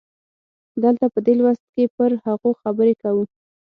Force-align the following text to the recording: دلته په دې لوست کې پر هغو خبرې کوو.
دلته 0.83 1.05
په 1.13 1.19
دې 1.25 1.33
لوست 1.39 1.65
کې 1.73 1.83
پر 1.95 2.11
هغو 2.25 2.49
خبرې 2.61 2.93
کوو. 3.01 3.23